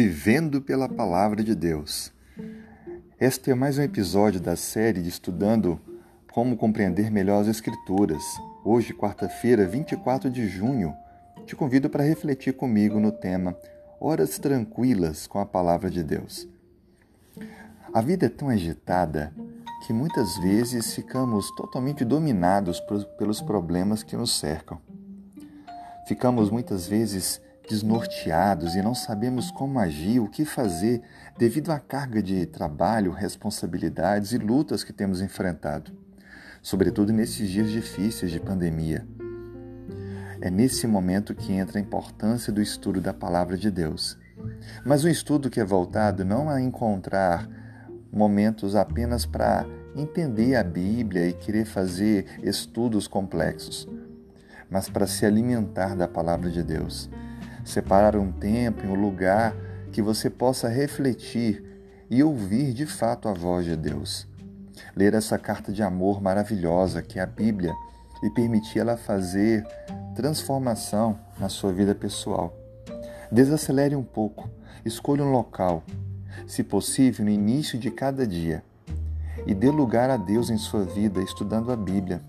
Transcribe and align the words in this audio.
Vivendo 0.00 0.62
pela 0.62 0.88
Palavra 0.88 1.42
de 1.42 1.56
Deus. 1.56 2.12
Este 3.18 3.50
é 3.50 3.54
mais 3.56 3.78
um 3.78 3.82
episódio 3.82 4.40
da 4.40 4.54
série 4.54 5.02
de 5.02 5.08
Estudando 5.08 5.80
Como 6.30 6.56
Compreender 6.56 7.10
Melhor 7.10 7.40
as 7.40 7.48
Escrituras. 7.48 8.22
Hoje, 8.64 8.94
quarta-feira, 8.94 9.66
24 9.66 10.30
de 10.30 10.46
junho, 10.46 10.94
te 11.44 11.56
convido 11.56 11.90
para 11.90 12.04
refletir 12.04 12.52
comigo 12.52 13.00
no 13.00 13.10
tema 13.10 13.56
Horas 13.98 14.38
Tranquilas 14.38 15.26
com 15.26 15.40
a 15.40 15.44
Palavra 15.44 15.90
de 15.90 16.04
Deus. 16.04 16.46
A 17.92 18.00
vida 18.00 18.26
é 18.26 18.28
tão 18.28 18.50
agitada 18.50 19.34
que 19.84 19.92
muitas 19.92 20.38
vezes 20.38 20.94
ficamos 20.94 21.50
totalmente 21.56 22.04
dominados 22.04 22.80
pelos 23.18 23.42
problemas 23.42 24.04
que 24.04 24.16
nos 24.16 24.38
cercam. 24.38 24.78
Ficamos 26.06 26.50
muitas 26.52 26.86
vezes 26.86 27.42
desnorteados 27.68 28.74
e 28.74 28.82
não 28.82 28.94
sabemos 28.94 29.50
como 29.50 29.78
agir, 29.78 30.20
o 30.20 30.28
que 30.28 30.44
fazer 30.44 31.02
devido 31.36 31.70
à 31.70 31.78
carga 31.78 32.22
de 32.22 32.46
trabalho, 32.46 33.12
responsabilidades 33.12 34.32
e 34.32 34.38
lutas 34.38 34.82
que 34.82 34.92
temos 34.92 35.20
enfrentado, 35.20 35.92
sobretudo 36.62 37.12
nesses 37.12 37.48
dias 37.48 37.70
difíceis 37.70 38.32
de 38.32 38.40
pandemia. 38.40 39.06
É 40.40 40.50
nesse 40.50 40.86
momento 40.86 41.34
que 41.34 41.52
entra 41.52 41.78
a 41.78 41.82
importância 41.82 42.52
do 42.52 42.62
estudo 42.62 43.00
da 43.00 43.12
palavra 43.12 43.56
de 43.56 43.70
Deus. 43.70 44.16
Mas 44.84 45.04
um 45.04 45.08
estudo 45.08 45.50
que 45.50 45.60
é 45.60 45.64
voltado 45.64 46.24
não 46.24 46.48
a 46.48 46.60
encontrar 46.60 47.48
momentos 48.10 48.74
apenas 48.74 49.26
para 49.26 49.66
entender 49.96 50.54
a 50.54 50.62
Bíblia 50.62 51.28
e 51.28 51.32
querer 51.32 51.64
fazer 51.64 52.24
estudos 52.42 53.08
complexos, 53.08 53.88
mas 54.70 54.88
para 54.88 55.06
se 55.06 55.26
alimentar 55.26 55.96
da 55.96 56.06
palavra 56.06 56.50
de 56.50 56.62
Deus 56.62 57.10
separar 57.68 58.16
um 58.16 58.32
tempo 58.32 58.84
e 58.84 58.88
um 58.88 58.94
lugar 58.94 59.54
que 59.92 60.00
você 60.00 60.30
possa 60.30 60.68
refletir 60.68 61.62
e 62.10 62.22
ouvir 62.22 62.72
de 62.72 62.86
fato 62.86 63.28
a 63.28 63.32
voz 63.32 63.66
de 63.66 63.76
Deus. 63.76 64.26
Ler 64.96 65.14
essa 65.14 65.38
carta 65.38 65.70
de 65.70 65.82
amor 65.82 66.20
maravilhosa 66.22 67.02
que 67.02 67.18
é 67.18 67.22
a 67.22 67.26
Bíblia 67.26 67.74
e 68.22 68.30
permitir 68.30 68.80
ela 68.80 68.96
fazer 68.96 69.66
transformação 70.14 71.18
na 71.38 71.48
sua 71.48 71.72
vida 71.72 71.94
pessoal. 71.94 72.56
Desacelere 73.30 73.94
um 73.94 74.02
pouco, 74.02 74.48
escolha 74.84 75.22
um 75.22 75.30
local, 75.30 75.84
se 76.46 76.64
possível 76.64 77.24
no 77.24 77.30
início 77.30 77.78
de 77.78 77.90
cada 77.90 78.26
dia, 78.26 78.62
e 79.46 79.54
dê 79.54 79.70
lugar 79.70 80.10
a 80.10 80.16
Deus 80.16 80.50
em 80.50 80.56
sua 80.56 80.84
vida 80.84 81.20
estudando 81.20 81.70
a 81.70 81.76
Bíblia, 81.76 82.20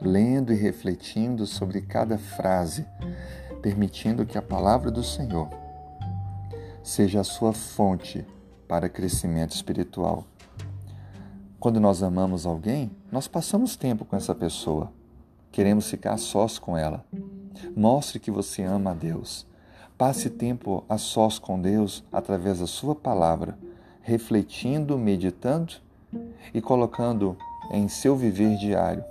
lendo 0.00 0.52
e 0.52 0.56
refletindo 0.56 1.46
sobre 1.46 1.82
cada 1.82 2.18
frase, 2.18 2.84
permitindo 3.62 4.26
que 4.26 4.36
a 4.36 4.42
palavra 4.42 4.90
do 4.90 5.04
Senhor 5.04 5.48
seja 6.82 7.20
a 7.20 7.24
sua 7.24 7.52
fonte 7.52 8.26
para 8.66 8.88
crescimento 8.88 9.54
espiritual. 9.54 10.26
Quando 11.60 11.78
nós 11.78 12.02
amamos 12.02 12.44
alguém, 12.44 12.90
nós 13.10 13.28
passamos 13.28 13.76
tempo 13.76 14.04
com 14.04 14.16
essa 14.16 14.34
pessoa. 14.34 14.92
Queremos 15.52 15.88
ficar 15.88 16.16
sós 16.16 16.58
com 16.58 16.76
ela. 16.76 17.04
Mostre 17.76 18.18
que 18.18 18.32
você 18.32 18.64
ama 18.64 18.90
a 18.90 18.94
Deus. 18.94 19.46
Passe 19.96 20.28
tempo 20.28 20.84
a 20.88 20.98
sós 20.98 21.38
com 21.38 21.60
Deus 21.60 22.02
através 22.10 22.58
da 22.58 22.66
sua 22.66 22.96
palavra, 22.96 23.56
refletindo, 24.00 24.98
meditando 24.98 25.74
e 26.52 26.60
colocando 26.60 27.36
em 27.70 27.86
seu 27.86 28.16
viver 28.16 28.56
diário 28.56 29.04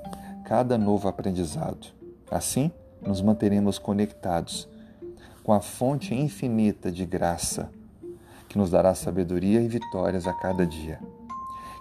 cada 0.44 0.78
novo 0.78 1.08
aprendizado. 1.08 1.88
Assim, 2.30 2.70
nos 3.02 3.22
manteremos 3.22 3.80
conectados 3.80 4.68
com 5.44 5.54
a 5.54 5.60
fonte 5.60 6.14
infinita 6.14 6.92
de 6.92 7.06
graça 7.06 7.70
que 8.48 8.58
nos 8.58 8.70
dará 8.70 8.94
sabedoria 8.94 9.62
e 9.62 9.68
vitórias 9.68 10.28
a 10.28 10.34
cada 10.34 10.66
dia. 10.66 11.00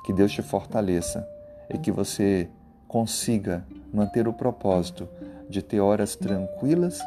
Que 0.04 0.12
Deus 0.12 0.32
te 0.32 0.42
fortaleça 0.42 1.26
e 1.68 1.76
que 1.76 1.90
você 1.90 2.48
consiga 2.86 3.64
manter 3.92 4.26
o 4.26 4.32
propósito 4.32 5.08
de 5.48 5.62
ter 5.62 5.80
horas 5.80 6.16
tranquilas 6.16 7.00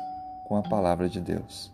com 0.47 0.57
a 0.57 0.61
palavra 0.61 1.09
de 1.09 1.19
Deus. 1.19 1.73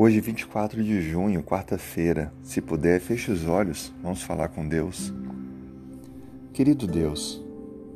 Hoje, 0.00 0.20
24 0.20 0.84
de 0.84 1.00
junho, 1.02 1.42
quarta-feira. 1.42 2.32
Se 2.40 2.60
puder, 2.60 3.00
feche 3.00 3.32
os 3.32 3.48
olhos, 3.48 3.92
vamos 4.00 4.22
falar 4.22 4.46
com 4.46 4.64
Deus. 4.64 5.12
Querido 6.52 6.86
Deus, 6.86 7.44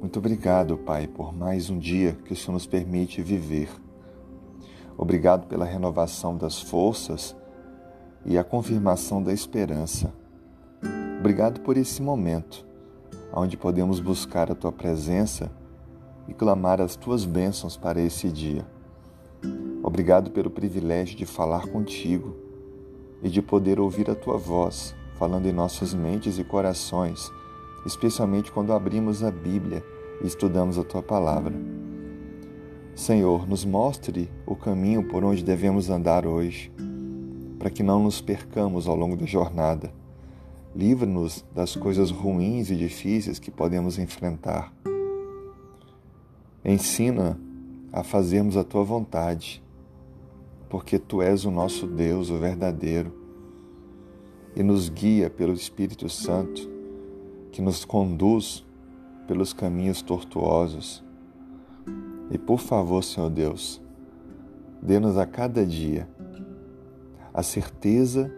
muito 0.00 0.18
obrigado, 0.18 0.76
Pai, 0.76 1.06
por 1.06 1.32
mais 1.32 1.70
um 1.70 1.78
dia 1.78 2.18
que 2.24 2.32
o 2.32 2.36
Senhor 2.36 2.54
nos 2.54 2.66
permite 2.66 3.22
viver. 3.22 3.68
Obrigado 4.98 5.46
pela 5.46 5.64
renovação 5.64 6.36
das 6.36 6.60
forças 6.60 7.36
e 8.26 8.36
a 8.36 8.42
confirmação 8.42 9.22
da 9.22 9.32
esperança. 9.32 10.12
Obrigado 11.20 11.60
por 11.60 11.76
esse 11.76 12.02
momento, 12.02 12.66
onde 13.32 13.56
podemos 13.56 14.00
buscar 14.00 14.50
a 14.50 14.56
Tua 14.56 14.72
presença 14.72 15.52
e 16.26 16.34
clamar 16.34 16.80
as 16.80 16.96
Tuas 16.96 17.24
bênçãos 17.24 17.76
para 17.76 18.00
esse 18.00 18.28
dia. 18.28 18.66
Obrigado 19.82 20.31
pelo 20.31 20.48
privilégio 20.48 21.16
de 21.16 21.26
falar 21.26 21.66
contigo 21.66 22.37
e 23.20 23.28
de 23.28 23.43
poder 23.43 23.81
ouvir 23.81 24.09
a 24.09 24.15
tua 24.15 24.38
voz 24.38 24.94
falando 25.15 25.47
em 25.47 25.53
nossas 25.53 25.93
mentes 25.93 26.38
e 26.38 26.44
corações, 26.44 27.31
especialmente 27.84 28.50
quando 28.50 28.72
abrimos 28.72 29.22
a 29.25 29.31
Bíblia 29.31 29.84
e 30.22 30.26
estudamos 30.26 30.78
a 30.78 30.84
tua 30.84 31.03
palavra. 31.03 31.54
Senhor, 32.94 33.48
nos 33.48 33.65
mostre 33.65 34.31
o 34.47 34.54
caminho 34.54 35.09
por 35.09 35.25
onde 35.25 35.43
devemos 35.43 35.91
andar 35.91 36.26
hoje, 36.26 36.72
para 37.59 37.70
que 37.70 37.82
não 37.82 38.03
nos 38.03 38.20
percamos 38.20 38.87
ao 38.87 38.94
longo 38.94 39.16
da 39.16 39.26
jornada. 39.26 39.93
Livra-nos 40.75 41.44
das 41.54 41.75
coisas 41.75 42.10
ruins 42.10 42.70
e 42.70 42.76
difíceis 42.76 43.38
que 43.38 43.50
podemos 43.50 43.99
enfrentar. 43.99 44.72
Ensina 46.64 47.38
a 47.93 48.03
fazermos 48.03 48.56
a 48.56 48.64
tua 48.64 48.84
vontade 48.84 49.62
porque 50.72 50.98
tu 50.98 51.20
és 51.20 51.44
o 51.44 51.50
nosso 51.50 51.86
Deus, 51.86 52.30
o 52.30 52.38
verdadeiro, 52.38 53.12
e 54.56 54.62
nos 54.62 54.88
guia 54.88 55.28
pelo 55.28 55.52
Espírito 55.52 56.08
Santo, 56.08 56.66
que 57.50 57.60
nos 57.60 57.84
conduz 57.84 58.64
pelos 59.28 59.52
caminhos 59.52 60.00
tortuosos. 60.00 61.04
E 62.30 62.38
por 62.38 62.58
favor, 62.58 63.04
Senhor 63.04 63.28
Deus, 63.28 63.82
dê-nos 64.80 65.18
a 65.18 65.26
cada 65.26 65.66
dia 65.66 66.08
a 67.34 67.42
certeza 67.42 68.32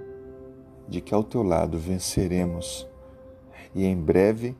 de 0.88 1.00
que 1.00 1.14
ao 1.14 1.22
teu 1.22 1.44
lado 1.44 1.78
venceremos 1.78 2.84
e 3.72 3.84
em 3.84 3.96
breve, 3.96 4.56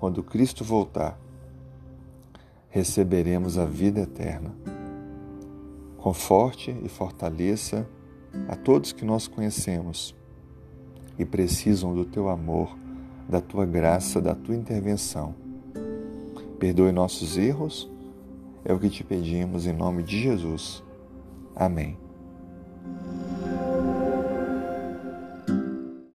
quando 0.00 0.22
Cristo 0.22 0.64
voltar, 0.64 1.20
receberemos 2.70 3.58
a 3.58 3.66
vida 3.66 4.00
eterna. 4.00 4.71
Conforte 6.02 6.76
e 6.82 6.88
fortaleça 6.88 7.88
a 8.48 8.56
todos 8.56 8.90
que 8.90 9.04
nós 9.04 9.28
conhecemos 9.28 10.16
e 11.16 11.24
precisam 11.24 11.94
do 11.94 12.04
teu 12.04 12.28
amor, 12.28 12.76
da 13.28 13.40
tua 13.40 13.64
graça, 13.64 14.20
da 14.20 14.34
tua 14.34 14.56
intervenção. 14.56 15.32
Perdoe 16.58 16.90
nossos 16.90 17.38
erros, 17.38 17.88
é 18.64 18.72
o 18.72 18.80
que 18.80 18.90
te 18.90 19.04
pedimos 19.04 19.64
em 19.64 19.72
nome 19.72 20.02
de 20.02 20.20
Jesus. 20.20 20.82
Amém. 21.54 22.01